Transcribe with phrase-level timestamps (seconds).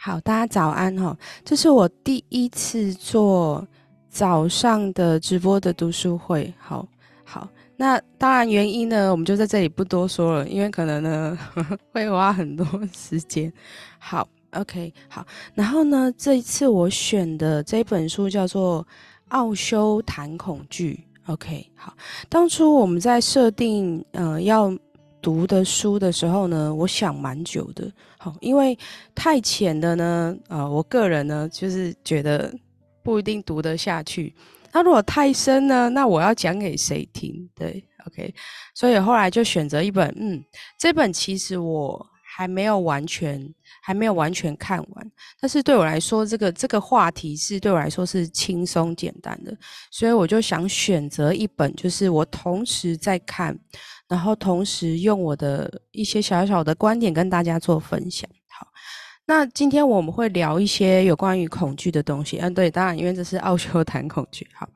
[0.00, 1.16] 好，大家早安哈！
[1.44, 3.66] 这是我第一次做
[4.08, 6.54] 早上的直播的读书会。
[6.56, 6.86] 好
[7.24, 11.36] 好，那当然原因呢，我们就在这里不多说了，因为可能呢
[11.92, 12.64] 会花很多
[12.94, 13.52] 时间。
[13.98, 15.26] 好，OK，好。
[15.52, 18.84] 然后呢，这一次我选的这本书叫做
[19.30, 21.04] 《奥修谈恐惧》。
[21.32, 21.92] OK，好。
[22.28, 24.72] 当初我们在设定呃要
[25.20, 27.90] 读的书的时候呢，我想蛮久的。
[28.18, 28.76] 好，因为
[29.14, 32.52] 太浅的呢，啊，我个人呢就是觉得
[33.02, 34.34] 不一定读得下去。
[34.72, 37.48] 那如果太深呢，那我要讲给谁听？
[37.54, 38.34] 对，OK。
[38.74, 40.44] 所以后来就选择一本，嗯，
[40.76, 42.06] 这本其实我
[42.38, 43.52] 还没有完全
[43.82, 49.52] 还没有完全看完，但是对我来说，这个这个话题是对我来说是轻松简单的，
[49.90, 53.58] 所以我就想选择一本，就是我同时在看。
[54.06, 58.30] 然后同时用我的一些小小的观点跟大家做分享。
[58.48, 58.66] 好，
[59.26, 62.38] 那今天我们会聊一些有关于恐惧的东西。
[62.38, 64.46] 嗯，对，当然，因为这是奥修谈恐惧。
[64.54, 64.66] 好，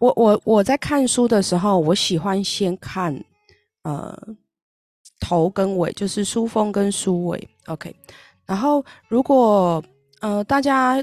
[0.00, 3.18] 我我我在看书的时候，我喜欢先看
[3.84, 4.14] 呃
[5.24, 7.48] 头跟尾，就是书封跟书尾。
[7.66, 7.94] OK，
[8.44, 9.82] 然后如果
[10.20, 11.02] 呃大家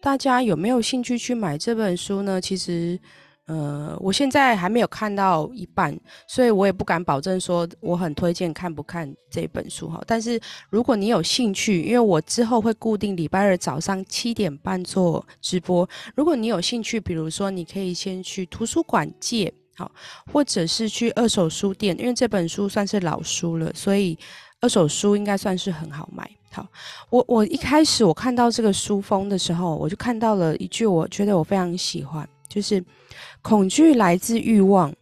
[0.00, 2.40] 大家有没有兴趣去买这本书呢？
[2.40, 2.98] 其实。
[3.46, 5.94] 呃，我现在还没有看到一半，
[6.26, 10.02] 所以我也不敢保证说我很推荐看不看这本书哈。
[10.06, 10.40] 但是
[10.70, 19.90] 如果你有兴趣，因为我之后会固定礼拜二早上七点半做直播，如果你有兴趣，比如说你可以先去图书馆借好，
[20.32, 24.18] 或者是去二手书店，因为这本书算是老书了，所以
[24.60, 26.30] 二手书应该算是很好买。
[26.52, 26.66] 好，
[27.10, 32.84] 我我一开始我看到这个书封的时候，我就看到了一句，我觉得我非常喜欢，就是。
[33.42, 34.92] 恐惧来自欲望，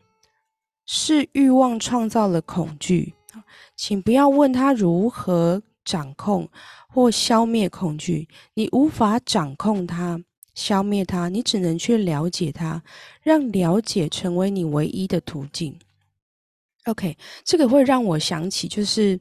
[0.84, 3.14] 是欲望创造了恐惧。
[3.76, 6.48] 请不要问他如何掌控
[6.88, 10.20] 或消灭恐惧，你无法掌控它、
[10.54, 12.82] 消灭它，你只能去了解它，
[13.22, 15.78] 让了解成为你唯一的途径。
[16.86, 19.18] OK，这个会让我想起，就是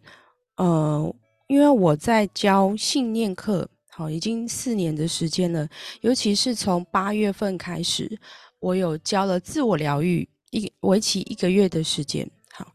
[0.57, 1.15] 呃，
[1.47, 5.67] 因为我在教信念课，好，已经四年的时间了，
[6.01, 8.19] 尤其是从八月份开始。
[8.59, 12.29] 我有教了自我疗愈一为期一个月的时间。
[12.51, 12.67] 好，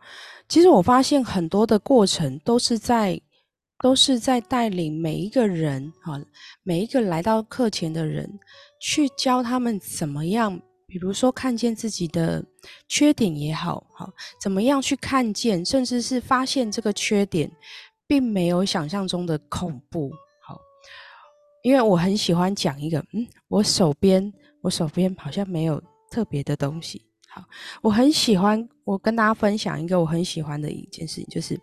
[0.48, 3.20] 其实我发现很多的过程都是在
[3.80, 6.20] 都是在带领每一个人，哈，
[6.62, 8.38] 每一个来到课前的人，
[8.80, 12.44] 去教他们怎么样，比如说看见自己的
[12.88, 14.10] 缺点也好，好，
[14.40, 17.50] 怎么样去看见，甚至是发现这个缺点
[18.06, 20.10] 并没有想象中的恐怖。
[20.42, 20.58] 好，
[21.62, 24.32] 因为我很喜欢讲一个，嗯，我手边。
[24.62, 27.00] 我手边好像没有特别的东西。
[27.28, 27.44] 好，
[27.80, 31.56] 我很喜欢，我跟大家分享一个我很喜欢的一件事情，就是，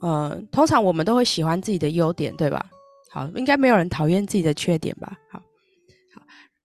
[0.00, 2.64] 呃，通常我们都会喜欢自己的优点，对吧？
[3.10, 5.16] 好，应该没有人讨厌自己的缺点吧？
[5.30, 5.38] 好，
[6.14, 6.22] 好，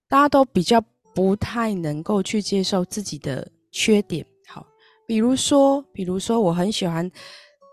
[0.07, 4.25] 大家都比较不太能够去接受自己的缺点。
[4.47, 4.65] 好，
[5.07, 7.11] 比如说，比如说，我很喜欢。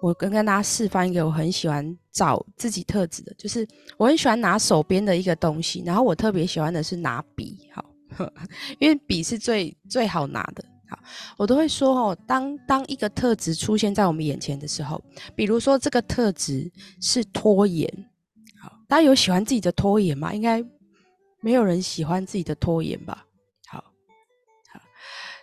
[0.02, 3.64] 我跟跟大家示范一个我很喜欢找自己特质的，就是
[3.96, 7.84] 我很喜欢拿手边的一个东西，然后我特别喜欢的是拿笔，好
[8.16, 8.32] 呵，
[8.80, 10.98] 因为笔是最最好拿的，好，
[11.38, 15.02] 我都会说哦，当当一个特质出现在我们眼前的时候，
[15.34, 16.70] 比如说这个特质
[17.00, 17.90] 是拖延，
[18.60, 20.34] 好，大家有喜欢自己的拖延吗？
[20.34, 20.62] 应该
[21.40, 23.24] 没有人喜欢自己的拖延吧？
[23.66, 23.82] 好，
[24.70, 24.80] 好，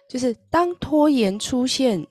[0.07, 2.05] 就是当拖延出现。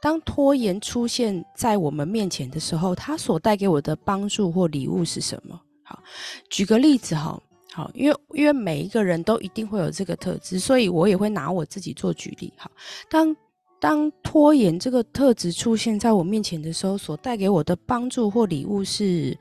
[0.00, 5.56] 当拖延出现在我们面前的时候，它所带给我的帮助或礼物是什么？
[5.84, 6.02] 好，
[6.50, 7.40] 举个例子哈，
[7.72, 12.52] 好，因为因为每一个人都一定会有这个特质，所以我也会拿我自己做举例。
[12.56, 12.70] 好，
[13.08, 13.34] 当
[13.80, 19.36] 当拖延这个特质出现在我面前的时候，所带给我的帮助或礼物是，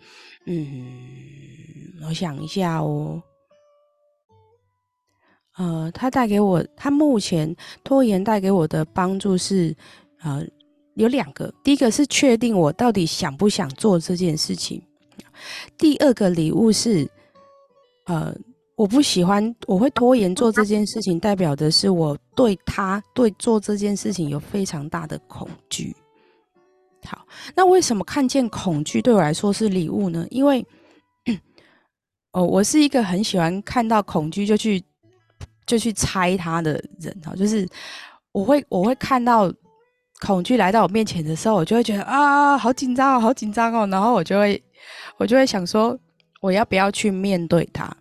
[0.46, 0.66] 嗯，
[2.08, 3.22] 我想一下哦，
[5.58, 9.76] 呃，他带给我，他目前拖延带给我的帮助是。
[10.24, 10.46] 呃，
[10.94, 14.80] 有两个，第一个是确定我到底想不想做这件事情，
[15.76, 17.10] 第二个礼物是，
[18.12, 18.36] 呃，
[18.76, 25.96] 我不喜欢，我会拖延做这件事情，代表的是我对他对做这件事情有非常大的恐惧。
[27.06, 27.26] 好，
[27.56, 30.28] 那为什么看见恐惧对我来说是礼物呢？
[30.30, 30.66] 因为，
[32.34, 34.84] 哦，我是一个很喜欢看到恐惧就去
[35.66, 37.66] 就去猜他的人哈，就是
[38.34, 39.50] 我会我会看到。
[40.24, 43.88] 恐惧来到我面前的时候，我就会觉得啊，好紧张哦，好紧张哦。
[43.88, 44.64] 然后我就会，
[45.18, 45.98] 我就会想说，
[46.42, 47.92] 我要不要去面对它？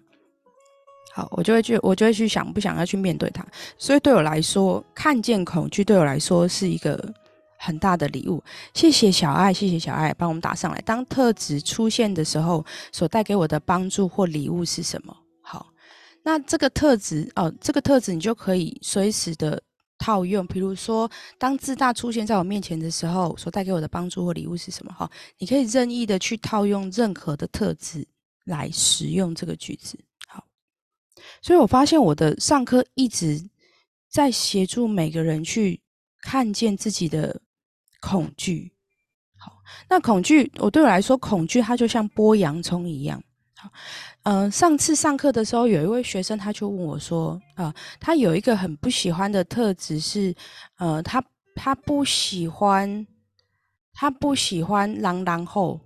[1.31, 3.45] 我就会去，我就会去想，不想要去面对它。
[3.79, 7.13] 所以对我来说，看见恐惧对我来说是一个
[7.59, 8.43] 很大的礼物。
[8.75, 10.81] 谢谢小爱，谢谢小爱帮我们打上来。
[10.83, 15.17] 当特质出现的时候，所带给我的帮助或礼物是什么？
[15.43, 15.67] 好，
[16.23, 19.63] 那这个特质哦，这个特质你就可以随时的
[19.99, 20.47] 套用。
[20.47, 24.93] 比如说，当自大出现在我面前的时候，所带给我的帮助或礼物是什么？
[24.93, 28.07] 哈，你可以任意的去套用任何的特质
[28.45, 29.99] 来使用这个句子。
[31.43, 33.49] 所以我发现我的上课一直
[34.09, 35.81] 在协助每个人去
[36.21, 37.41] 看见自己的。
[38.03, 38.73] 恐惧，
[39.37, 39.53] 好，
[39.91, 43.23] 那恐惧，我对我来说，恐惧它就像剥洋葱一样。
[43.55, 43.71] 好，
[44.23, 50.35] 嗯，上次上课的时候，有一位学生他就问我说，啊，他有一个很不喜欢的特质是，
[50.79, 51.23] 呃，他
[51.55, 53.07] 他不喜欢，
[53.93, 55.79] 他不喜欢狼狼后，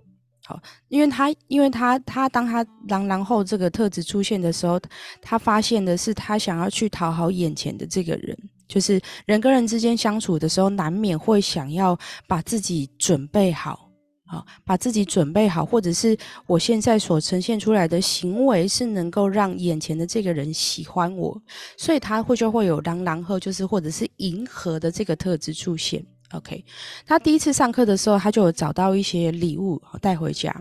[0.47, 4.79] 好，因为他因为他他当他狼狼后这个特质出现的时候，
[5.21, 8.37] 他发现的是他想要去讨好眼前的这个人。
[8.67, 11.97] 就是人跟人之间相处的时候，难免会想要
[12.27, 13.89] 把自己准备好，
[14.25, 21.39] 好把自己准备好，或者是我现在所呈现出来的行为是能够让眼前的这个人喜欢我，
[21.77, 26.03] 所以他会就会有狼狼后就是或者是迎合的这个特质出现。
[26.31, 26.65] OK，
[27.05, 30.53] 他第一次上课的时候，他就有找到一些礼物带回家，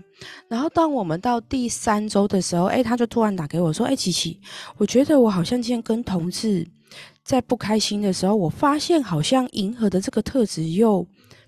[0.49, 4.39] 然后当我们到第三周的时候，哎，他就突然打给我说：“哎，琪琪，
[4.77, 6.67] 我觉得我好像今天跟同事。”
[7.25, 11.05] 在不开心的时候，我发现好像银河的这个特质又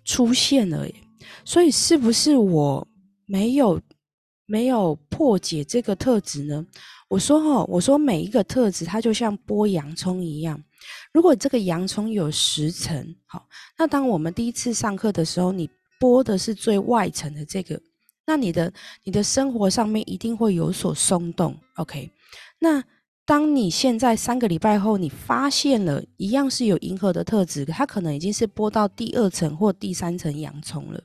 [0.06, 0.94] 出现了，耶。
[1.44, 2.88] 所以是不是我
[3.26, 3.78] 没有
[4.46, 6.64] 没有破解这个特质呢？
[7.08, 10.60] 我说哈，我说每一个特质它就像剥洋葱一样，
[11.12, 13.46] 如果这个洋葱有十层，好，
[13.78, 15.68] 那当我们第一次上课的时候，你
[16.00, 17.80] 剥的是最外层的这个，
[18.26, 18.72] 那你的
[19.04, 22.10] 你的生活上面一定会有所松动，OK？
[22.58, 22.82] 那。
[23.28, 31.02] 当你现在三个礼拜后，你发现了一样是有银河的特质，它可能已经是播到第二层或第三层洋葱了。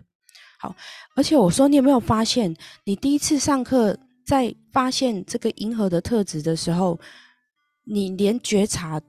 [0.59, 0.75] 好，
[1.15, 6.99] 而且我说你有没有发现，你第一次上课在发现这个银河的特质的时候，
[7.85, 9.01] 你连觉察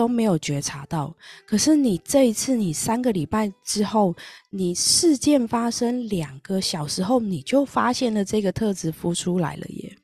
[0.00, 1.14] 都没有觉察到。
[1.46, 4.14] 可是你这一次，你三个礼拜之后，
[4.48, 9.98] 你事件发生两个小时后，你就发现了这个特质浮出来了耶。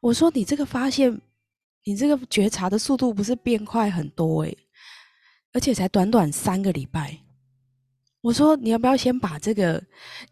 [0.00, 1.18] 我说你这个发现。
[1.86, 4.56] 你这个觉察的速度不是变快很多诶，
[5.52, 7.18] 而且才短短三个礼拜。
[8.24, 9.74] 我说你要不要先把这个，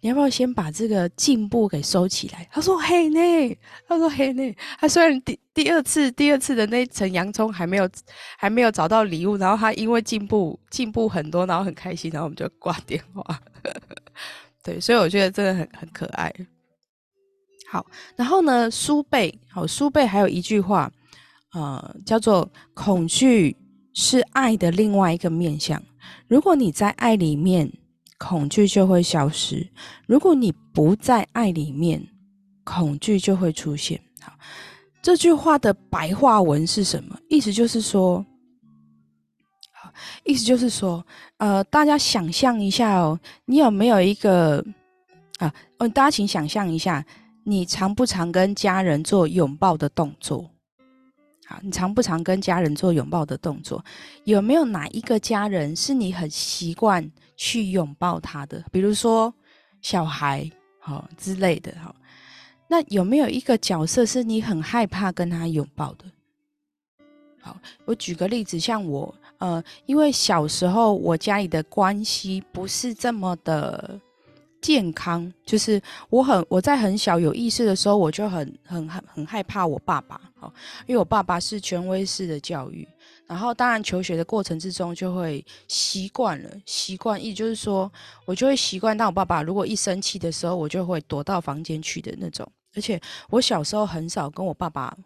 [0.00, 2.48] 你要不要先把这个进步给收起来？
[2.50, 4.56] 他说嘿呢，他说嘿呢。
[4.78, 7.86] 他虽然第第二次第二次的那层洋葱还没有
[8.38, 13.40] 还没有找到礼物，然后他因为进步进步很多，然后很开心，然后我们就挂电话。
[14.64, 16.32] 对，所以我觉得真的很很可爱。
[17.70, 17.84] 好，
[18.16, 20.90] 然后呢，苏贝好，苏贝还有一句话。
[21.52, 23.54] 呃，叫做恐惧
[23.92, 25.82] 是爱的另外一个面向。
[26.26, 27.70] 如果你在爱里面，
[28.22, 29.68] 恐惧就会消失；
[30.06, 32.00] 如果你不在爱里面，
[32.62, 34.00] 恐惧就会出现。
[34.20, 34.32] 好，
[35.02, 37.18] 这句话的白话文是什么？
[37.28, 38.24] 意思就是说，
[39.72, 39.92] 好，
[40.22, 41.04] 意思就是说，
[41.38, 44.64] 呃，大家想象一下哦，你有没有一个
[45.38, 45.52] 啊？
[45.78, 47.04] 哦，大家请想象一下，
[47.42, 50.48] 你常不常跟家人做拥抱的动作？
[51.62, 53.84] 你常不常跟家人做拥抱的动作？
[54.24, 58.64] 有没有哪一个家人是你很习惯去拥抱他的？
[58.70, 59.34] 比如说
[59.80, 61.94] 小孩，好之类的，好。
[62.68, 66.04] 那有没有一个角色是你很害怕跟他拥抱的？
[67.40, 74.00] 好，我举个例子，像我，呃，因为小时候我家里的关系不是这么的。
[74.62, 80.54] 健康就是我很我在很小有意识的时候，我就很很很很害怕我爸爸，好，
[80.86, 82.88] 因为我爸爸是权威式的教育，
[83.26, 87.92] 然后当然求学的过程之中就会习惯了，习惯，意就是说
[88.24, 93.00] 我就会习惯，当我爸爸如果一生气的时候，我就会躲到房间去的那种，而且
[93.30, 94.96] 我小时候很少跟我爸爸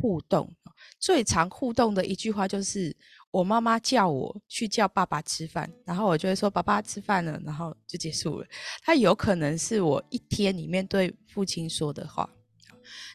[0.00, 0.50] 互动，
[0.98, 2.96] 最常互动的一句话就是。
[3.34, 8.46] 我妈妈叫我去叫爸爸吃饭，然后我就会说：“爸爸吃饭了。”然后就结束了。
[8.84, 12.30] 他有可能是我一天里面对父亲说的话。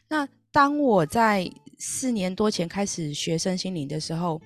[0.08, 4.38] 那当我在四年多前开始学生心灵的时候，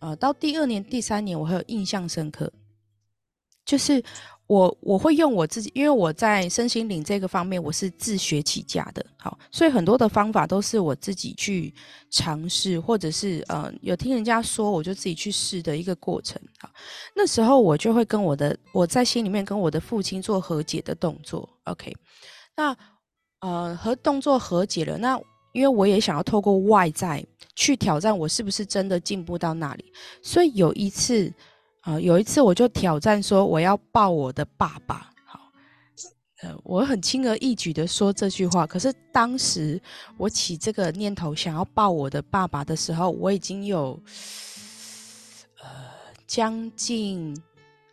[0.00, 2.52] 呃，到第二年、第三年，我会有印象深刻，
[3.64, 4.04] 就是。
[4.52, 11.72] 我我会用我自己，因为我在身心灵这个方面我是自学起家的，好，所以很多的方法都是我自己去
[12.10, 16.38] 尝试，或者是呃有听人家说，我就自己去试的一个过程。
[16.60, 16.68] 好，
[17.16, 21.48] 那时候我就会跟我的我在心里面跟我的父亲做和解的动作。
[21.64, 21.90] OK，
[22.54, 22.76] 那
[23.40, 25.18] 呃和动作和解了，那
[25.54, 27.24] 因为我也想要透过外在
[27.56, 29.84] 去挑战我是不是真的进步到那里，
[30.22, 31.32] 所以有一次。
[31.82, 35.10] 啊，有一次我就挑战说我要抱我的爸爸。
[35.24, 35.52] 好，
[36.40, 39.80] 呃，我很轻而易举的说这句话，可是当时
[40.16, 44.00] 我起这个念头想要抱我的爸爸的时候，我已经有
[45.60, 45.68] 呃
[46.26, 47.40] 将近。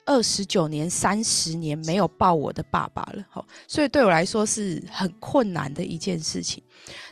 [0.05, 6.63] 二十九年、三十年没有抱我的爸爸了，好，所以对我来说是很困难的一件事情。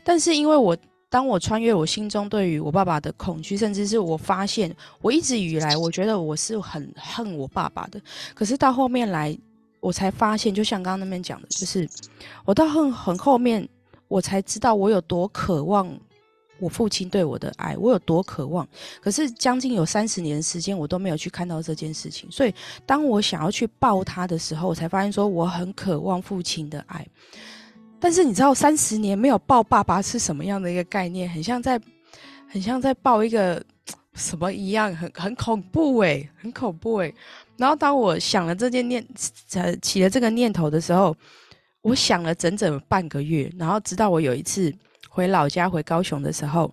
[0.03, 0.75] 但是因为我
[1.09, 8.01] 当我穿越我心中对于我爸爸的恐惧，甚至是我发现我一直以来我觉得我是很恨我爸爸的，
[8.33, 9.37] 可是到后面来
[9.79, 11.87] 我才发现，就像刚刚那边讲的，就是
[12.45, 13.67] 我到很很后面
[14.07, 15.97] 我才知道我有多渴望。
[16.59, 18.67] 我父亲对我的爱，我有多渴望？
[18.99, 22.27] 可是将近有三十年时间，我都没有去看到这件事情。
[22.31, 27.07] 所以，当我想要去抱他的时候，我才发现说我很渴望父亲的爱。
[27.99, 31.29] 但是你知道，三十年没有抱爸爸是什么样的一个概念？
[31.29, 31.79] 很像在，
[32.47, 33.63] 很像在抱一个
[34.13, 37.13] 什么一样，很很恐怖诶，很恐怖诶。
[37.57, 39.05] 然后当我想了这件念，
[39.53, 41.15] 呃，起了这个念头的时候，
[41.81, 44.73] 我想了整整半个月，然后直到我有一次。
[45.09, 46.71] 回老家回高雄的时候，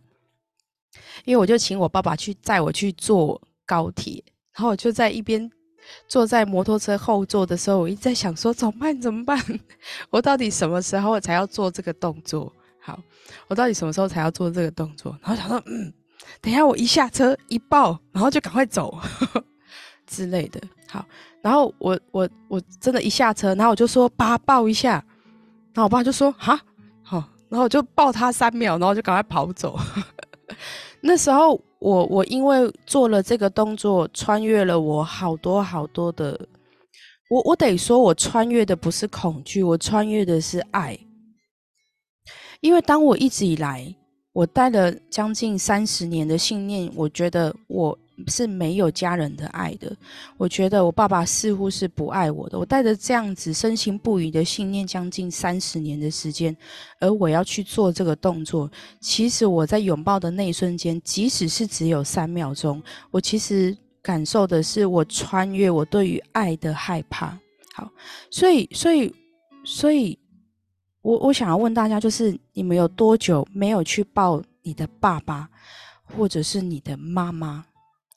[1.25, 5.51] 因为我就请我爸爸去载我去坐高铁，然后我就在一边
[6.09, 9.39] 坐在摩托车后座的时候，我一直在想说怎么办怎么办？
[10.11, 12.53] 我到底什么时候才要做这个动作？
[12.81, 12.99] 好，
[13.49, 15.17] 我到底什么时候才要做这个动作？
[15.23, 15.93] 然后想说，嗯，
[16.41, 18.99] 等下我一下车一抱，然后就赶快走
[20.07, 20.61] 之类的。
[20.89, 21.05] 好，
[21.43, 24.93] 然后我我我真的，一下车，然后我就说爸抱一下，
[25.73, 26.61] 然后我爸就说哈。
[27.51, 29.79] 然后我就抱他三秒，然后就赶快跑走。
[31.07, 36.49] 那时候我我因为做了这个动作，穿越了我好多好多的，
[37.29, 40.99] 我我得说，我穿越的不是恐惧，我穿越的是爱。
[42.61, 43.95] 因为当我一直以来，
[44.33, 47.99] 我带了将近三十年的信念，我觉得我。
[48.29, 49.95] 是没有家人的爱的。
[50.37, 52.59] 我觉得我爸爸似乎是不爱我的。
[52.59, 56.57] 我带着这样子深信不疑的信念，将近三十年的时间，
[57.01, 58.71] 而我要去做这个动作。
[59.01, 67.39] 其实我在拥抱的那一瞬间，即使是只有三秒钟，我其实感受的是我穿越我对于爱的害怕。
[67.73, 67.91] 好，
[68.31, 69.13] 所以，所以，
[69.65, 70.17] 所以，
[71.03, 75.49] 我我想要问大家，就是你们有多久没有去抱你的爸爸，
[76.05, 77.65] 或者是你的妈妈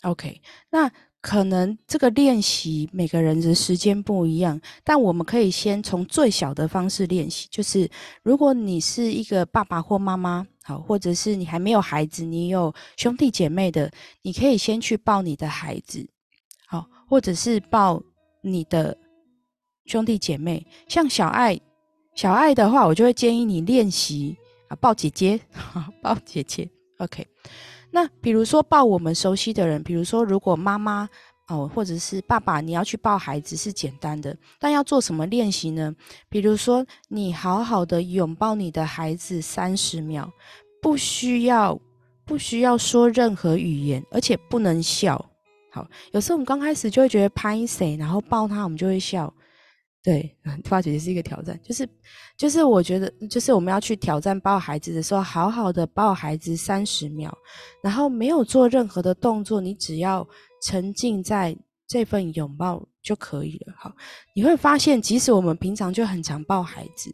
[0.08, 7.90] ？OK，那可能这个练习每个人的时间不一样，但我们可以先从最小的方式练习，就是
[8.24, 16.08] 如果你是一个爸爸或妈妈，好，或者是你还没有孩子，你有兄弟姐妹的，你可以先去抱你的孩子，
[16.66, 18.02] 好，或者是抱
[18.42, 18.98] 你的
[19.86, 20.66] 兄弟姐妹。
[20.88, 21.60] 像小爱，
[22.16, 24.38] 小爱的话，我就会建议你练习
[24.70, 25.38] 啊，抱姐姐，
[26.02, 27.28] 抱姐姐，OK。
[27.98, 31.10] 那比如说抱我们熟悉的人，比如说如果妈妈
[31.48, 35.92] 哦，或者是爸爸，你要去抱孩子是简单的，但要做什么练习呢？
[36.30, 40.32] 比如说你好好的拥抱你的孩子三十秒，
[40.80, 41.75] 不需要
[42.24, 45.25] 不需要说任何语言，而且不能笑。
[45.72, 49.34] 好，有时候我们刚开始就会觉得拍谁，然后抱他，我们就会笑。
[50.08, 50.34] 对，
[50.64, 51.86] 发姐姐是一个挑战，就是，
[52.38, 57.38] 就是我觉得，就是我们要去挑战抱孩子的时候，好好的抱孩子三十秒，
[57.84, 60.26] 然后没有做任何的动作，你只要
[60.64, 61.54] 沉浸在
[61.86, 63.74] 这份拥抱就可以了。
[63.78, 63.94] 好，
[64.34, 67.14] 你会发现，即使我们平常就很常抱孩子，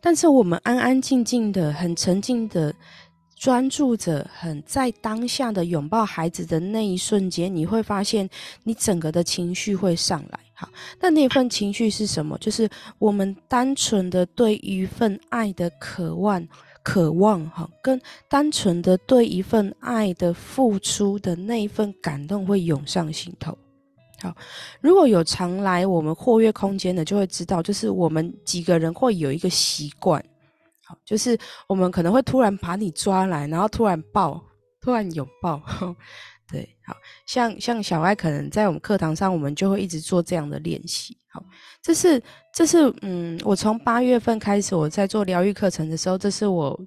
[0.00, 2.72] 但是我们安安静静的、很沉静的。
[3.40, 8.28] 专注着，很在当下的拥抱孩子的那一瞬间，你会发现
[8.64, 10.38] 你整个的情绪会上来。
[10.60, 10.68] 好，
[11.00, 12.36] 那那份情绪是什么？
[12.36, 16.46] 就是我们单纯的对一份爱的渴望，
[16.82, 17.98] 渴望哈，跟
[18.28, 23.56] 单纯的对一份爱的付出的那一份感动会涌上心头。
[24.20, 24.36] 好，
[24.82, 30.22] 如果有常来我们活跃空间的，就会知道，就是我们几个人会有一个习惯。
[30.84, 31.38] 好就是
[31.68, 34.44] 我们可能会突然把你抓来，然后突然抱，
[34.82, 35.62] 突然拥抱，
[36.50, 41.16] 对，好像像小爱可能在我们课堂上，我们就会一直做这样的练习。
[41.28, 41.40] 好，
[41.80, 42.20] 这是
[42.52, 46.78] 这是嗯，我从八月份开始我在做疗愈课程的时候，这是我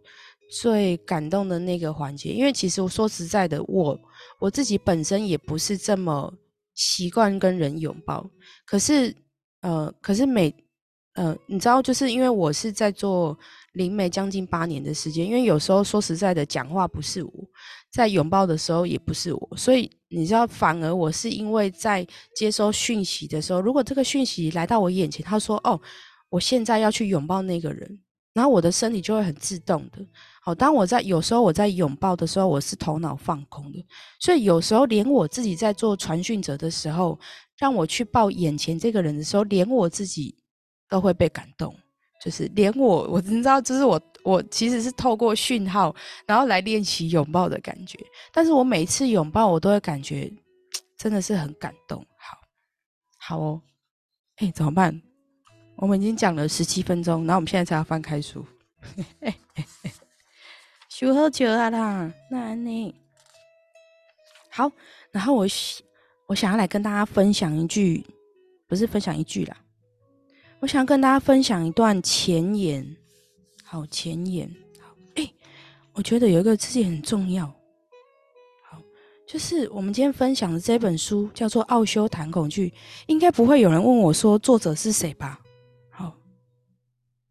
[0.60, 2.32] 最感动的那个环节。
[2.32, 3.98] 因为其实我说实在的，我
[4.40, 6.34] 我自己本身也不是这么
[6.74, 8.30] 习惯跟人拥抱，
[8.66, 9.16] 可是
[9.62, 10.54] 呃，可是每
[11.14, 13.38] 呃，你知道，就是因为我是在做。
[13.74, 17.32] 灵媒将近八年的时间，因为有时候说实在的，讲话不是我
[17.94, 25.80] 在拥抱的时候也不是我，所以你知道，反而我是因为在接收讯息的时候，如果这个讯息来到我眼前，他说：“哦，
[26.30, 28.00] 我现在要去拥抱那个人。”
[28.34, 30.04] 然后我的身体就会很自动的。
[30.42, 33.86] 好，当我在有时候我在拥抱的时候，我是头脑放空的，
[34.20, 37.20] 所以有时候连我自己在做传讯者的时候，
[37.60, 40.36] 让我去抱眼前这个人的时候，连我自己
[40.90, 41.76] 都会被感动，
[42.26, 45.94] 就是连我，我你知道，就是我，我其实是透过讯号，
[46.26, 48.00] 然后来练习拥抱的感觉，
[48.32, 50.32] 但是我每次拥抱，我都会感觉
[50.98, 52.06] 真的是很感动。
[52.18, 52.38] 好，
[53.20, 53.62] 好哦，
[54.38, 55.02] 哎，怎么办？
[55.76, 58.46] 我们已经讲了十七分钟，然后我们现在才要翻开书。
[60.88, 62.96] 修喝酒啊啦，那你
[64.50, 64.72] 好。
[65.12, 65.46] 然后我
[66.28, 68.06] 我想要来跟大家分享一句，
[68.68, 69.58] 不是分享一句啦，
[70.60, 72.96] 我想要跟大家分享一段前言。
[73.74, 74.48] 好，前言。
[74.80, 75.28] 好，哎，
[75.94, 77.48] 我觉得有一个事情很重要。
[78.70, 78.80] 好，
[79.26, 82.70] 就是我们今天分享的这本书叫做《奥修谈恐惧》，
[83.08, 85.40] 应该不会有人问我说作者是谁吧？
[85.90, 86.16] 好，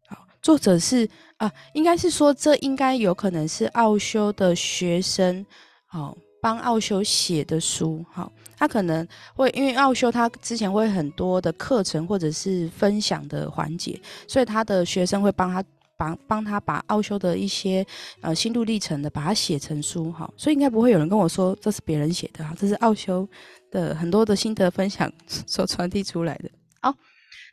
[0.07, 1.09] 好，作者是。
[1.37, 5.45] 啊，应该是说，这应该有可能是奥修的学生，
[5.87, 15.61] 好帮奥修写的书，好，他可能会因为奥修他之前会很多的课程或者是分享的环节，所以他的学生会帮他
[15.97, 17.85] 帮帮他把奥修的一些
[18.21, 23.27] 呃心路历程的把它写成书，哈，所以应该不会有人跟我说这是别人写的，哈，这是奥修
[23.71, 26.49] 的很多的心得分享 所传递出来的，
[26.81, 26.93] 好，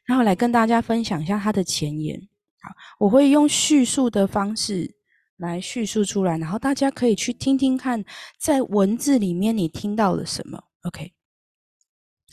[0.04, 2.20] 然后来跟大家分享一下他的前言。
[2.62, 4.94] 好，我会用叙述的方式
[5.38, 8.04] 来叙述出来，然后大家可以去听听看，
[8.38, 10.62] 在文字里面你听到了什么。
[10.82, 11.12] OK，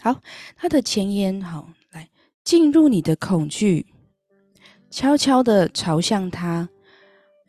[0.02, 0.22] 好，
[0.58, 2.10] 他的前言，好，来
[2.44, 3.86] 进入你的恐惧，
[4.89, 6.67] 悄悄的朝向他，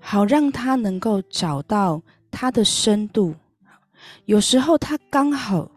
[0.01, 3.35] 好让他能够找到他的深度。
[4.27, 5.71] 有时候他刚好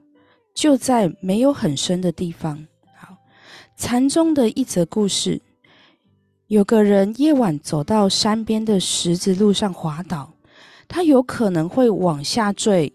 [0.53, 2.67] 就在没有很深的地方。
[2.95, 3.15] 好，
[3.77, 5.41] 禅宗的一则故事。
[6.47, 10.33] 有个人夜晚走到山边的石子路上滑倒，
[10.87, 12.91] 他有可能会往下坠，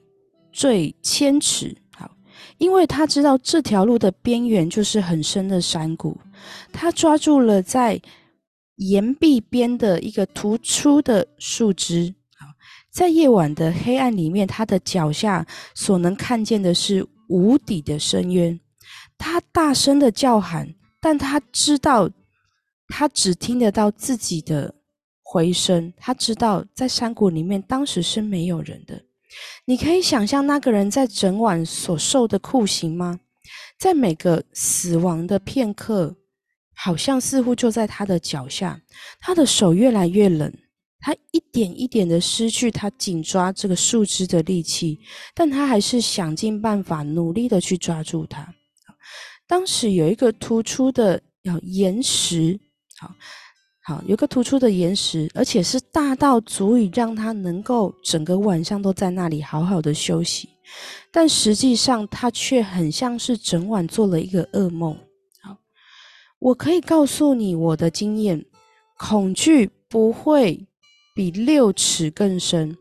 [0.53, 1.75] 坠千尺。
[1.95, 2.11] 好，
[2.59, 6.19] 因为他知道这条路的边缘就是很深的山谷。
[6.71, 8.01] 他抓住了在
[8.77, 12.15] 岩壁边的一个突出的树枝。
[12.39, 12.47] 好，
[12.91, 18.59] 在夜晚的黑暗里面，他的脚下所能看见的是无底的深渊。
[19.19, 22.11] 他大声的叫喊，但他知道。
[22.89, 24.73] 他只听得到自己的
[25.21, 29.03] 回声，他知道在山谷里面当时是没有人的。
[29.65, 33.19] 你可以想象那个人在整晚所受的酷刑吗？
[33.77, 36.15] 在每个死亡的片刻，
[36.77, 38.81] 好像似乎就在他的脚下。
[39.19, 40.53] 他的手越来越冷，
[41.01, 45.01] 他一点一点的失去他紧抓这个树枝的力气，
[45.35, 48.55] 但他还是想尽办法努力的去抓住它。
[49.49, 52.59] 当时有一个突出的要岩石。
[52.99, 53.15] 好
[53.85, 60.49] 好，有个突出的岩石，而且是大到足以让他能够整个晚上都在那里好好的休息。
[61.13, 64.99] 但实际上，他却很像是整晚做了一个噩梦。
[66.47, 68.45] 我可以告诉你我的经验：
[68.97, 70.69] 恐惧不会
[71.13, 72.77] 比六尺更深。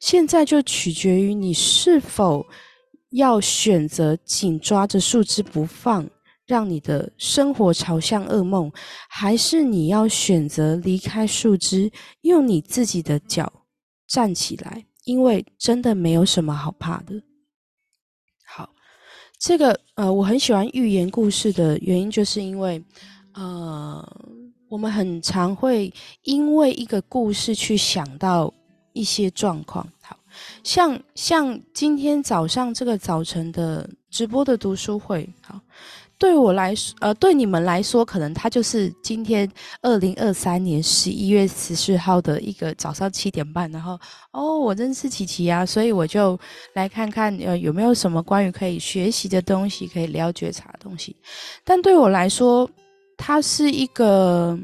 [0.00, 2.46] 现在就取决于你是否
[3.10, 6.08] 要选择紧抓着树枝不放。
[6.46, 8.70] 让你的生活朝向噩梦，
[9.08, 13.52] 还是你要选择离开树枝，用你自己的脚
[14.06, 14.86] 站起来？
[15.04, 17.20] 因为真的没有什么好怕的。
[19.46, 22.82] 这个呃，我很喜欢寓言故事的原因，就是因为
[23.32, 24.04] 呃，
[24.68, 28.52] 我们很常会因为一个故事去想到
[28.92, 29.86] 一些状况。
[30.02, 30.18] 好
[30.64, 35.60] 像像今天早上这个早晨的直播的读书会，好。
[36.18, 39.50] 对我来说，呃，对你们来说，可能它就是今天
[39.82, 43.98] 二零二三年十一月十四号的一个早上七点半，然后
[44.32, 46.38] 哦，我认识琪琪啊，所以我就
[46.72, 51.14] 来看看，呃，有没有什么关于可以学习的东西，可以了觉察的东西。
[51.64, 52.68] 但对我来说，
[53.18, 54.58] 它是一个，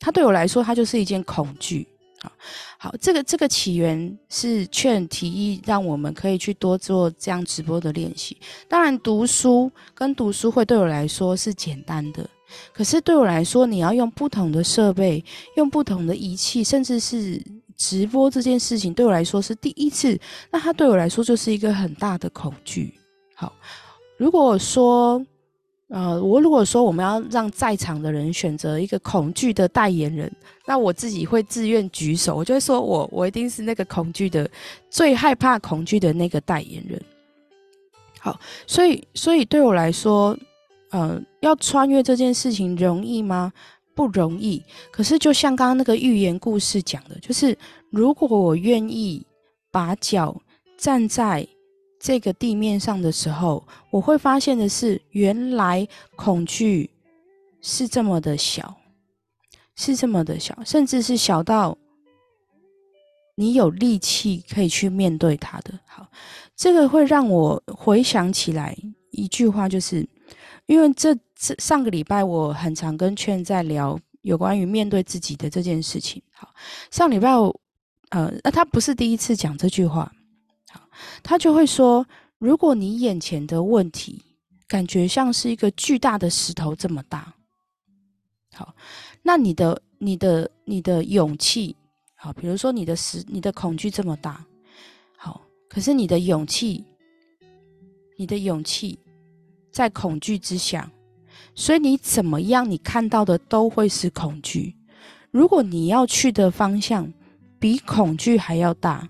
[0.00, 1.86] 它对我来说，它就是一件恐惧。
[2.20, 2.32] 好，
[2.78, 8.36] 好，这个这个起源是劝提议，让我们可以去多做这样直播的练习。
[8.68, 12.28] 当然，读书跟读书会对我来说是简单的，
[12.72, 15.24] 可是对我来说，你要用不同的设备，
[15.56, 17.40] 用不同的仪器，甚至是
[17.76, 20.18] 直播这件事情，对我来说是第一次。
[20.50, 22.92] 那它对我来说就是一个很大的恐惧。
[23.34, 23.52] 好，
[24.16, 25.24] 如果说。
[25.88, 30.30] 呃，我如果说我们要让在场的人选择一个恐惧的代言人，
[30.66, 34.48] 那我自己会自愿举手，我就会说我我一定是那个恐惧的
[34.90, 37.00] 最害怕恐惧的那个代言人。
[38.20, 40.36] 好，所以所以对我来说，
[40.90, 43.50] 呃，要穿越这件事情容易吗？
[43.94, 44.62] 不容易。
[44.90, 47.56] 可是就像刚刚那个寓言故事讲的，就是
[47.90, 49.24] 如果我愿意
[49.70, 50.38] 把脚
[50.76, 51.46] 站在
[52.00, 56.90] 这个地面上的时候，我会发现的是，原来恐惧
[57.60, 58.76] 是这么的小，
[59.74, 61.76] 是这么的小，甚至是小到。
[63.40, 66.04] 你有力气可以去面对他的，好，
[66.56, 68.76] 这个会让我回想起来
[69.12, 70.04] 一句话，就是
[70.66, 76.20] 因为这这上个礼拜我很常跟圈在聊有关于面对自己的这件事情。
[76.32, 76.52] 好，
[76.90, 77.30] 上礼拜
[78.08, 80.10] 呃，那他不是第一次讲这句话，
[81.22, 82.06] 他就会说，
[82.38, 84.22] 如果你眼前的问题
[84.66, 87.34] 感觉像是一个巨大的石头这么大，
[88.54, 88.74] 好，
[89.22, 91.74] 那你的你的你的勇气。
[92.20, 94.44] 好，比如说你的石，你的恐惧这么大，
[95.16, 96.84] 好，可是你的勇气，
[98.16, 98.98] 你的勇气
[99.70, 100.90] 在恐惧之下，
[101.54, 104.74] 所以你怎么样，你看到的都会是恐惧。
[105.30, 107.12] 如果你要去的方向
[107.60, 109.08] 比恐惧还要大，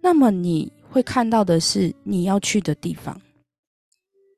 [0.00, 3.18] 那么你会看到的是你要去的地方。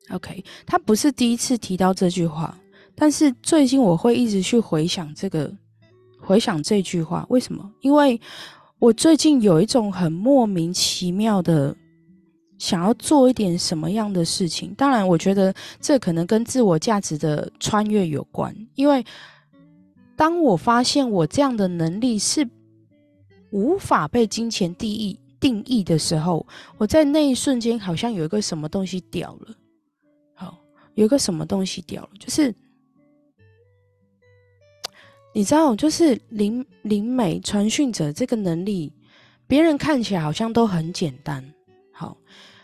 [0.09, 2.57] OK，他不是第一次提到这句话，
[2.95, 5.51] 但是最近我会一直去回想这个。
[6.23, 7.67] 回想这句话，为什么？
[7.81, 8.21] 因为
[8.77, 11.75] 我最近有一种很莫名其妙的
[12.59, 14.71] 想要做一点什么样的事情。
[14.75, 18.55] 当然，我觉得这可能跟自我价值的穿越有关。
[18.75, 19.03] 因为
[20.15, 22.47] 当我发现我这样的能力是
[23.49, 29.55] 无法被金钱定义定义的时候，我在那一瞬间好像有一个什么东西掉了。
[30.35, 30.57] 好，
[30.93, 32.55] 有一个什么东西掉了，就是。
[35.33, 38.91] 你知道，就是灵灵美传讯者这个能力，
[39.47, 41.41] 别人看起来好像都很简单，
[41.93, 42.17] 好，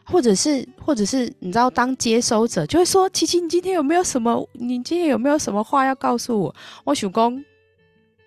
[0.03, 4.45] 或者是或者是你知道，当接收者就会说：“琪琪，你今天有没有什么？
[4.51, 7.41] 你今天有没有什么话要告诉我？”我许公，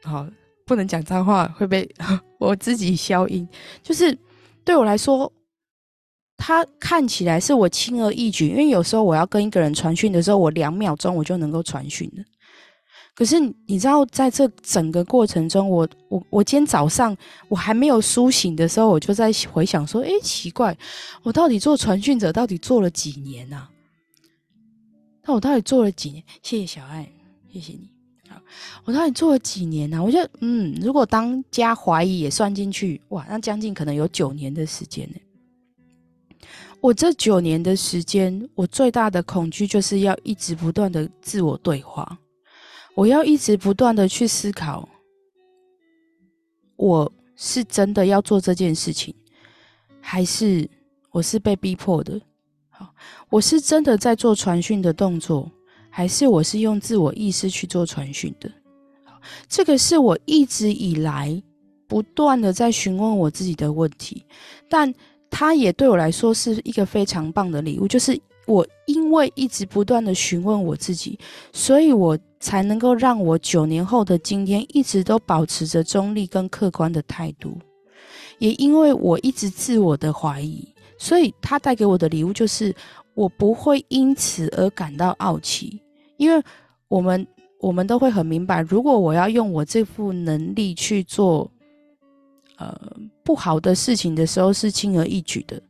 [0.02, 0.26] 好，
[0.64, 1.86] 不能讲脏话会被
[2.40, 3.46] 我自己消音。
[3.82, 4.16] 就是
[4.70, 5.32] 对我来说，
[6.36, 12.22] 他看起来是我轻而易举，因为有时候我要跟一个人传讯的时候，我两秒钟我就能够传讯了。
[13.16, 17.16] 可是你知道，在这整个过程中，我我我今天早上
[17.48, 20.78] 我还没有苏醒的时候，我就在回想说：，哎，奇怪，
[21.24, 23.66] 我到底做传讯者到底做了几年呢？
[25.24, 26.22] 那我到底做了几年？
[26.44, 27.10] 谢谢小爱，
[27.52, 27.89] 谢谢你。
[28.84, 30.02] 我到底做了几年呢？
[30.02, 35.16] 我觉得，嗯，如果当加怀疑也算进去，哇，那将近可能有九年的时间呢。
[36.80, 42.18] 我这九年的时间，我最大的恐惧就是要一直不断的自我对话。
[42.94, 44.88] 我要一直不断的去思考，
[46.76, 49.14] 我是真的要做这件事情，
[50.00, 50.68] 还是
[51.10, 52.20] 我是被逼迫的？
[52.70, 52.92] 好，
[53.28, 55.50] 我是真的在做传讯的动作，
[55.90, 58.50] 还是我是用自我意识去做传讯的？
[59.48, 61.42] 这个是我一直以来
[61.86, 64.24] 不断的在询问我自己的问题，
[64.68, 64.94] 但
[65.28, 71.18] 它也对我来说是一个非常棒的礼物，就是我因为一直不断的询问我自己，
[71.52, 72.18] 所以我。
[72.42, 77.58] 才能够让我九年后的今天一直都保持着中立跟客观的态度，
[78.38, 82.74] 也因为我一直自我的怀疑，所以他带给我的礼物就是
[83.20, 85.78] 我不会因此而感到傲气，
[86.16, 86.42] 因为
[86.88, 87.26] 我们
[87.58, 91.50] 我们都会很明白，如果我要用我这副能力去做
[92.56, 92.74] 呃
[93.22, 95.60] 不好的事情的时候是轻而易举的，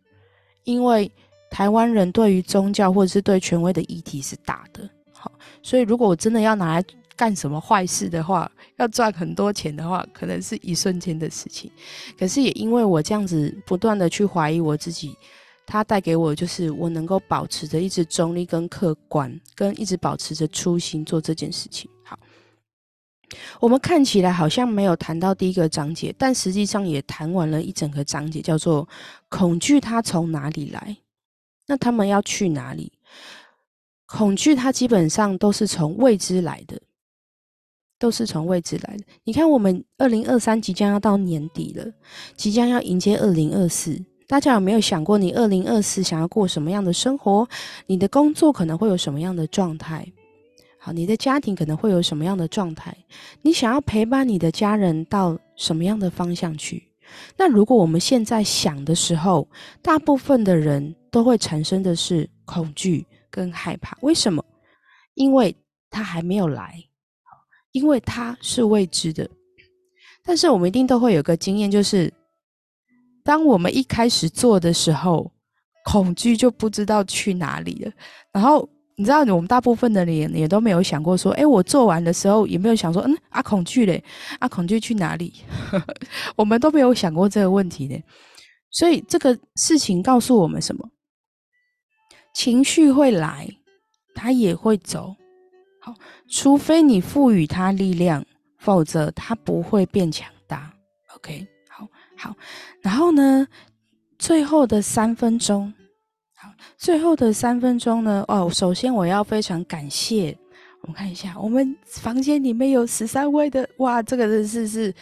[0.63, 1.11] 因为
[1.51, 4.89] 台湾人对于宗教或者是对权威的议题是大的。
[5.13, 6.85] 好，所以如果我真的要拿来
[7.17, 11.69] 干什么坏事的话，要赚很多钱的话，可能是一瞬间的事情。
[12.17, 15.17] 可是也因为我这样子不断的去怀疑我自己，
[15.71, 21.89] 它带给我就是我能够保持着一直中立跟客观，跟一直保持着初心做这件事情。
[22.03, 22.19] 好，
[23.61, 28.89] 我们看起来好像没有谈到第一个章节，但实际上也谈完了一整个章节，叫做
[29.29, 30.97] 恐惧它从哪里来？
[31.69, 32.91] 那他们要去哪里？
[34.07, 36.83] 恐惧，它基本上都是从未知来的，
[37.97, 39.05] 都是从未知来的。
[39.23, 41.93] 你看，我们二零二三即将要到年底了，
[42.35, 44.05] 即将要迎接二零二四。
[44.31, 47.49] 大家有没有想过，你二零二四想要过什么样的生活？
[47.87, 50.07] 你的工作可能会有什么样的状态？
[50.79, 52.97] 好，你的家庭可能会有什么样的状态？
[53.43, 56.81] 你想要陪伴你的家人到什么样的方向去？
[57.37, 59.49] 那如果我们现在想的时候，
[59.83, 63.05] 大部分的人都会产生的是恐惧。
[63.33, 64.45] 跟害怕，为什么？
[65.14, 65.55] 因为
[65.88, 66.75] 他还没有来，
[67.71, 69.29] 因为他是未知的。
[70.25, 72.12] 但是我们一定都会有个经验，就是
[73.25, 75.31] 当我们一开始做的时候，
[75.85, 77.93] 恐惧就不知道去哪里了。
[78.33, 84.03] 然后你知道，我们大部分的人也都没有想过说，哎，我做完的时候有没有想说，嗯，啊，恐惧嘞，
[84.39, 85.33] 啊，恐惧去哪里？
[86.37, 87.99] 我们都没有想过这个问题呢。
[88.71, 90.89] 所以这个事情告诉我们什么？
[92.35, 93.49] 情绪会来，
[94.15, 95.17] 它也会走。
[95.81, 95.95] 好，
[96.29, 98.25] 除非你赋予它力量，
[98.59, 100.71] 否则它不会变强大。
[101.17, 101.47] OK，
[102.21, 102.37] 好，
[102.83, 103.49] 然后呢，
[104.19, 105.73] 最后的三分钟。
[106.37, 108.23] 好最后的三分钟呢？
[108.29, 110.37] 哦，首先我要非常感谢，
[110.83, 114.95] 我们看一下，我们房间里面有十三位的，哇，这个真是是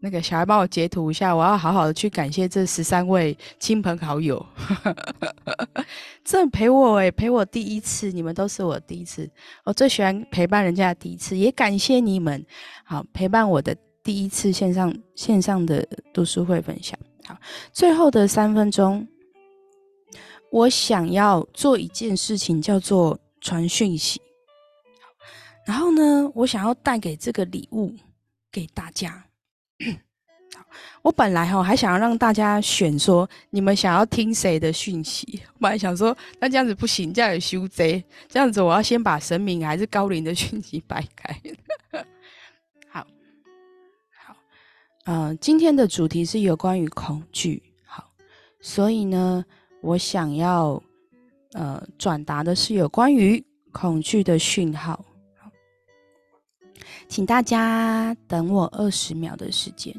[0.00, 4.44] 那个小孩帮我截图一下，我要好好的去感谢这十三位亲朋好友，
[6.24, 9.28] 这陪我诶，陪我第一次，你们都是我第一次，
[9.64, 12.44] 我最喜欢陪伴人家第一次，也感谢你们，
[12.84, 13.74] 好陪伴我的
[14.08, 17.36] 第一次线上线上的读书会分享，好，
[17.74, 19.06] 最后的三分钟。
[20.50, 24.18] 我想要做一件事情，叫做传讯息。
[25.66, 27.94] 然后呢，我想要带给这个礼物
[28.50, 29.26] 给大家。
[31.02, 35.42] 我本来哈还想要让大家选说，你们想要听谁的讯息。
[35.52, 38.02] 我本来想说，那这样子不行，这样有修贼。
[38.26, 41.38] 这样子我要先把神明还是高龄的讯息摆开。
[45.08, 47.62] 好，好，嗯，今天的主题是有关于恐惧。
[47.82, 48.10] 好，
[48.60, 49.42] 所以呢。
[49.80, 50.82] 我想要，
[51.52, 55.04] 呃，转达的是有关于恐惧的讯号。
[57.06, 59.94] 请大家等我二十秒的时间。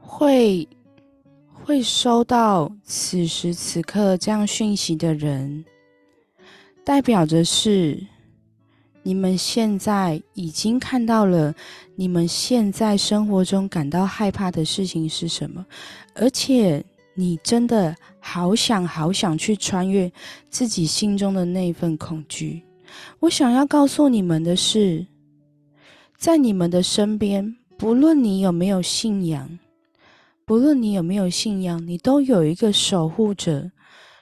[0.00, 0.68] 会
[1.70, 5.64] 会收到此时此刻这样讯息的人。
[6.84, 7.96] 代表着是，
[9.04, 11.54] 你们现在已经看到了，
[11.94, 15.64] 你们现在生活中感到害怕的事情是什么，
[16.16, 20.10] 而且你真的好想好想去穿越
[20.48, 22.60] 自己心中的那份恐惧。
[23.20, 25.06] 我想要告诉你们的是，
[26.18, 29.48] 在你们的身边，不论你有没有信仰，
[30.50, 33.70] 不论你有没有信仰，你都有一个守护者，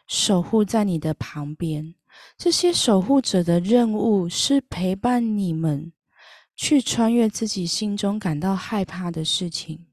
[0.06, 1.94] 守护在你的旁边。
[2.36, 5.90] 这些守护者的任务是陪伴你们
[6.54, 9.86] 去穿越自己心中感到害怕的事情。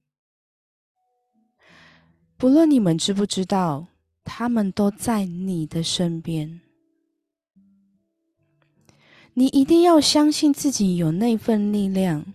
[2.35, 3.87] 不论你们知不知道，
[4.25, 6.59] 他们都在你的身边。
[9.35, 12.25] 你一定要相信自己有那份力量，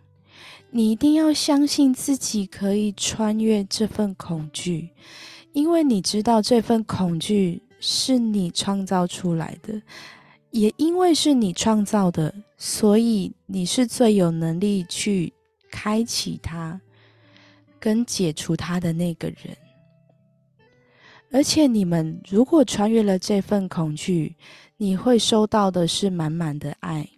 [0.70, 4.90] 你一定要相信自己可以穿越这份恐惧，
[5.52, 7.62] 因为你知道这份恐惧。
[7.83, 9.80] 是你创造出来的，
[10.50, 15.33] 也因为是你创造的，所以你是最有能力去
[15.70, 16.78] 开启它，
[17.78, 19.56] 跟解除它的那个人。
[21.33, 24.37] 而且，你们如果穿越了这份恐惧，
[24.76, 27.09] 你会收到的是满满的爱，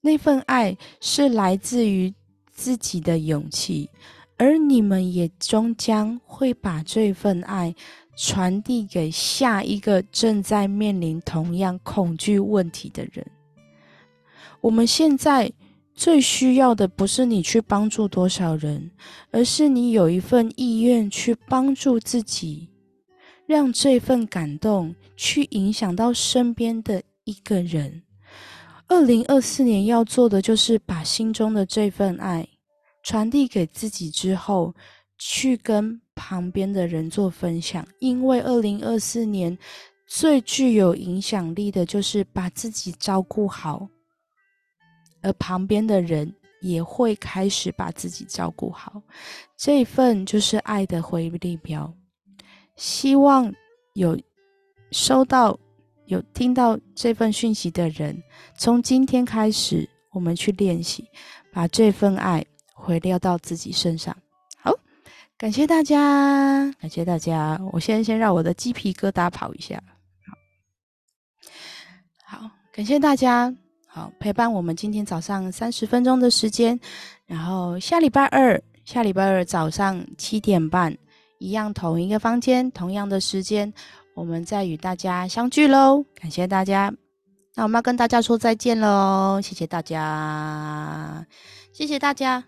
[0.00, 2.12] 那份爱是来自于
[2.56, 3.88] 自己的勇气，
[4.36, 7.72] 而你们也终将会把这份爱。
[8.18, 13.26] 传递给下一个正在面临同样恐惧问题的人。
[14.62, 15.52] 我们现在
[15.94, 18.90] 最需要的不是你去帮助多少人，
[19.30, 22.70] 而是你有一份意愿去帮助自己，
[23.44, 28.02] 让这份感动去影响到身边的一个人。
[28.88, 32.46] 二零二四年要做的就是把心中的这份爱
[33.02, 34.74] 传递给自己之后。
[35.18, 39.56] 去跟旁边的人做分享，因为二零二四年
[40.06, 43.88] 最具有影响力的就是把自己照顾好，
[45.22, 49.00] 而旁边的人也会开始把自己照顾好，
[49.56, 51.90] 这份就是爱的回力标。
[52.76, 53.50] 希望
[53.94, 54.20] 有
[54.90, 55.58] 收到、
[56.06, 58.22] 有听到这份讯息的人，
[58.56, 61.04] 从今天开始，我们去练习，
[61.52, 64.16] 把这份爱回流到自己身上。
[64.58, 64.72] 好
[65.36, 67.60] 感谢大家，感谢大家。
[67.72, 69.82] 我先先让我的鸡皮疙瘩跑一下。
[72.24, 73.54] 好，感谢大家，
[73.86, 76.78] 好陪伴我们今天早上三十分钟的时间。
[77.26, 80.96] 然后下礼拜二，下礼拜二早上七点半，
[81.38, 83.72] 一样同一个房间，同样的时间，
[84.16, 86.02] 我们再与大家相聚喽。
[86.14, 86.90] 感谢大家，
[87.54, 89.38] 那我们要跟大家说再见喽。
[89.42, 91.26] 谢谢大家，
[91.74, 92.42] 谢谢大家，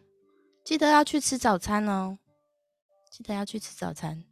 [0.64, 2.16] 记得要去吃早餐哦。
[3.10, 4.24] 记得要去吃早餐。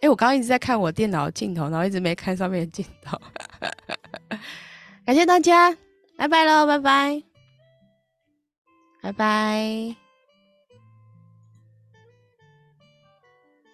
[0.00, 3.18] 哎，我刚刚一直在看我电脑镜头，然后一直没看上面的镜头。
[5.04, 5.76] 感谢大家，
[6.16, 7.22] 拜拜喽，拜拜。
[9.02, 10.07] 拜拜。